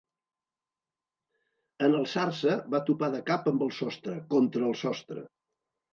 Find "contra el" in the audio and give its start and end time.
4.37-4.77